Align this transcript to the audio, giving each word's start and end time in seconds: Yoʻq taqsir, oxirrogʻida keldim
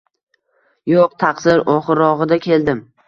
Yoʻq 0.93 1.13
taqsir, 1.23 1.61
oxirrogʻida 1.75 2.41
keldim 2.47 2.81